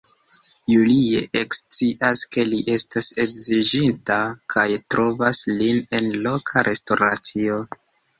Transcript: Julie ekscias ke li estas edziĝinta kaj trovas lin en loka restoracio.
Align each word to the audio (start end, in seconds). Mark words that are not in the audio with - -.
Julie 0.67 1.17
ekscias 1.41 2.23
ke 2.35 2.45
li 2.53 2.61
estas 2.75 3.09
edziĝinta 3.23 4.17
kaj 4.55 4.65
trovas 4.95 5.43
lin 5.61 5.83
en 5.99 6.09
loka 6.29 6.65
restoracio. 6.69 7.61